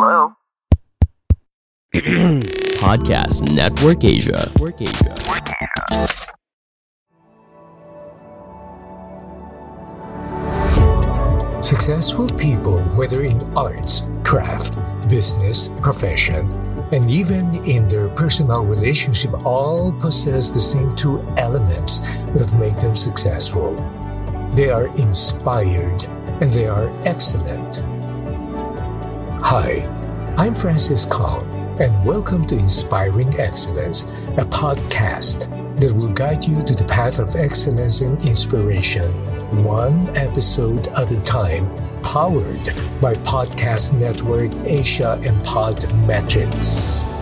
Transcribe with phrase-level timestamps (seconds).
[0.00, 0.32] Hello?
[2.78, 4.48] Podcast Network Asia.
[4.54, 5.14] Network Asia.
[11.64, 16.46] Successful people, whether in arts, craft, business, profession,
[16.92, 21.98] and even in their personal relationship, all possess the same two elements
[22.38, 23.74] that make them successful.
[24.54, 26.04] They are inspired
[26.40, 27.82] and they are excellent.
[29.40, 29.86] Hi,
[30.36, 31.42] I'm Francis Kong,
[31.80, 34.02] and welcome to Inspiring Excellence,
[34.36, 35.48] a podcast
[35.80, 39.10] that will guide you to the path of excellence and inspiration,
[39.64, 42.66] one episode at a time, powered
[43.00, 47.17] by Podcast Network Asia and Podmetrics.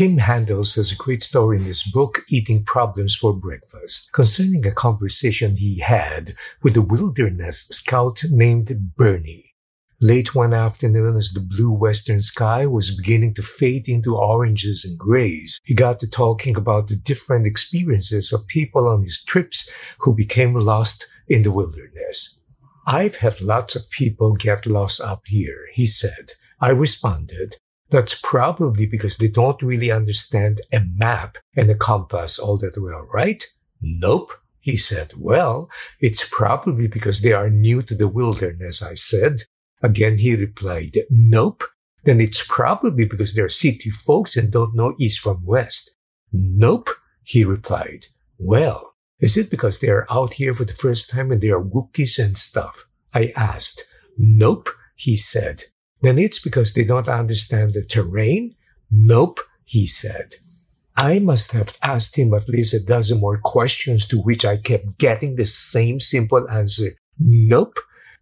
[0.00, 4.72] Tim Hansel has a great story in his book, Eating Problems for Breakfast, concerning a
[4.72, 9.52] conversation he had with a wilderness scout named Bernie.
[10.00, 14.98] Late one afternoon, as the blue western sky was beginning to fade into oranges and
[14.98, 20.14] grays, he got to talking about the different experiences of people on his trips who
[20.14, 22.40] became lost in the wilderness.
[22.86, 26.32] I've had lots of people get lost up here, he said.
[26.58, 27.56] I responded,
[27.90, 33.06] that's probably because they don't really understand a map and a compass all that well,
[33.12, 33.44] right?
[33.80, 34.32] Nope.
[34.60, 39.38] He said, well, it's probably because they are new to the wilderness, I said.
[39.82, 41.64] Again, he replied, Nope.
[42.04, 45.96] Then it's probably because they're city folks and don't know east from west.
[46.32, 46.88] Nope,
[47.24, 48.06] he replied.
[48.38, 51.60] Well, is it because they are out here for the first time and they are
[51.60, 52.86] rookies and stuff?
[53.12, 53.84] I asked.
[54.16, 55.64] Nope, he said.
[56.02, 58.54] Then it's because they don't understand the terrain?
[58.90, 60.34] Nope, he said.
[60.96, 64.98] I must have asked him at least a dozen more questions to which I kept
[64.98, 66.92] getting the same simple answer.
[67.18, 67.78] Nope.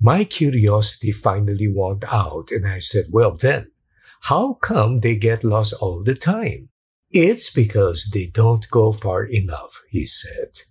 [0.00, 3.70] My curiosity finally won out and I said, well then,
[4.22, 6.68] how come they get lost all the time?
[7.10, 10.62] It's because they don't go far enough, he said.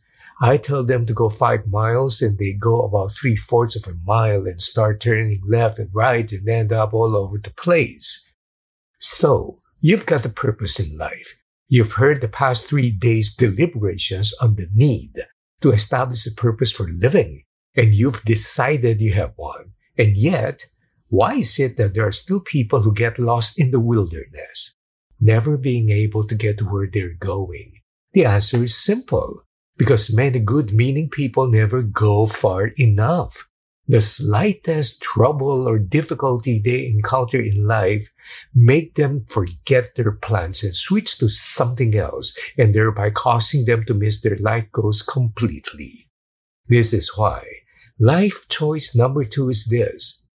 [0.43, 3.95] I tell them to go five miles and they go about three fourths of a
[4.03, 8.27] mile and start turning left and right and end up all over the place.
[8.97, 11.35] So, you've got a purpose in life.
[11.67, 15.13] You've heard the past three days deliberations on the need
[15.61, 17.43] to establish a purpose for living
[17.75, 19.73] and you've decided you have one.
[19.95, 20.65] And yet,
[21.09, 24.75] why is it that there are still people who get lost in the wilderness,
[25.19, 27.73] never being able to get to where they're going?
[28.13, 29.43] The answer is simple.
[29.81, 33.49] Because many good meaning people never go far enough.
[33.87, 38.07] The slightest trouble or difficulty they encounter in life
[38.53, 43.95] make them forget their plans and switch to something else and thereby causing them to
[43.95, 46.07] miss their life goals completely.
[46.67, 47.41] This is why
[47.99, 50.27] life choice number two is this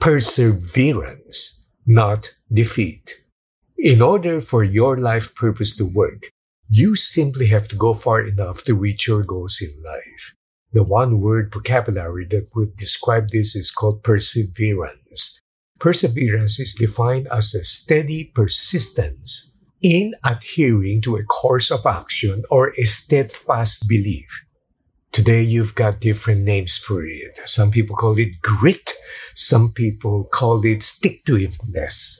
[0.00, 3.20] perseverance, not defeat.
[3.76, 6.30] In order for your life purpose to work,
[6.68, 10.34] you simply have to go far enough to reach your goals in life.
[10.72, 15.40] The one word vocabulary that would describe this is called perseverance.
[15.78, 22.72] Perseverance is defined as a steady persistence in adhering to a course of action or
[22.78, 24.44] a steadfast belief.
[25.12, 27.38] Today you've got different names for it.
[27.44, 28.94] Some people call it grit.
[29.34, 32.18] Some people call it stick to itiveness.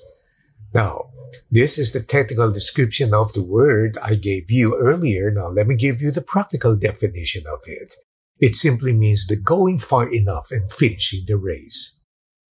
[0.73, 1.11] Now,
[1.51, 5.31] this is the technical description of the word I gave you earlier.
[5.31, 7.95] Now, let me give you the practical definition of it.
[8.39, 12.01] It simply means the going far enough and finishing the race.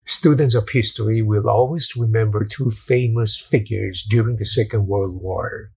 [0.04, 5.70] Students of history will always remember two famous figures during the Second World War.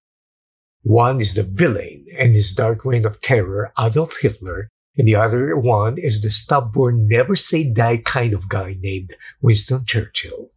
[0.82, 5.56] One is the villain and his dark reign of terror, Adolf Hitler, and the other
[5.56, 10.50] one is the stubborn, never say die kind of guy named Winston Churchill.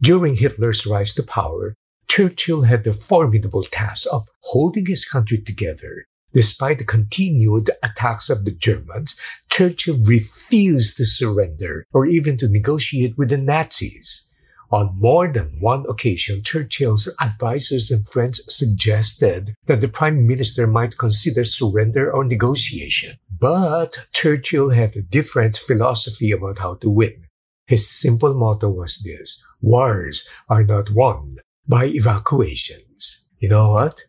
[0.00, 1.74] During Hitler's rise to power,
[2.08, 6.06] Churchill had the formidable task of holding his country together.
[6.32, 9.16] Despite the continued attacks of the Germans,
[9.50, 14.30] Churchill refused to surrender or even to negotiate with the Nazis.
[14.70, 20.98] On more than one occasion, Churchill's advisors and friends suggested that the Prime Minister might
[20.98, 23.16] consider surrender or negotiation.
[23.40, 27.27] But Churchill had a different philosophy about how to win.
[27.68, 31.36] His simple motto was this, wars are not won
[31.68, 33.28] by evacuations.
[33.38, 34.00] You know what?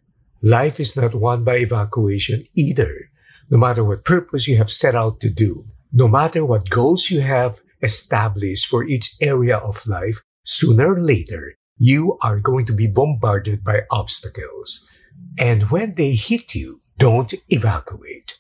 [0.42, 3.12] Life is not won by evacuation either.
[3.52, 7.20] No matter what purpose you have set out to do, no matter what goals you
[7.20, 12.88] have established for each area of life, sooner or later, you are going to be
[12.88, 14.88] bombarded by obstacles.
[15.38, 18.39] And when they hit you, don't evacuate.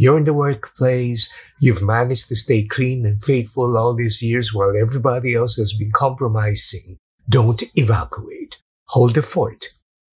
[0.00, 1.28] You're in the workplace.
[1.60, 5.90] You've managed to stay clean and faithful all these years while everybody else has been
[5.92, 6.98] compromising.
[7.28, 8.62] Don't evacuate.
[8.90, 9.66] Hold the fort.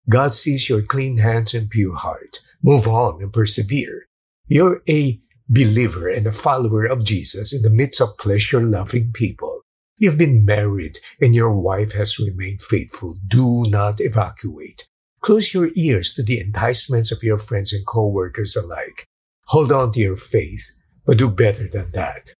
[0.09, 2.39] God sees your clean hands and pure heart.
[2.63, 4.07] Move on and persevere.
[4.47, 5.19] You're a
[5.49, 9.63] believer and a follower of Jesus in the midst of pleasure loving people.
[9.97, 13.17] You've been married and your wife has remained faithful.
[13.27, 14.87] Do not evacuate.
[15.19, 19.07] Close your ears to the enticements of your friends and co-workers alike.
[19.47, 20.71] Hold on to your faith,
[21.05, 22.33] but do better than that.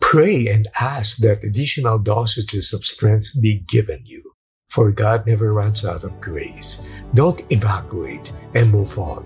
[0.00, 4.22] Pray and ask that additional dosages of strength be given you,
[4.68, 6.82] for God never runs out of grace.
[7.14, 9.24] Don't evacuate and move on.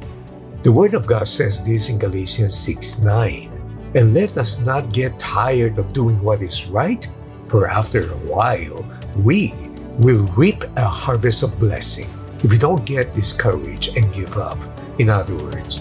[0.63, 3.93] The Word of God says this in Galatians 6 9.
[3.95, 7.09] And let us not get tired of doing what is right,
[7.47, 8.85] for after a while,
[9.17, 9.55] we
[9.99, 12.11] will reap a harvest of blessing
[12.45, 14.59] if we don't get discouraged and give up.
[14.99, 15.81] In other words,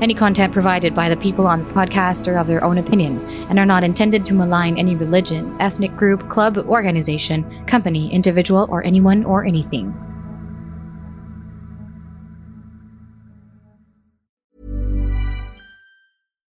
[0.00, 3.58] Any content provided by the people on the podcast are of their own opinion and
[3.58, 9.24] are not intended to malign any religion, ethnic group, club, organization, company, individual, or anyone
[9.24, 9.94] or anything.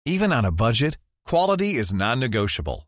[0.06, 2.88] Even on a budget, quality is non-negotiable.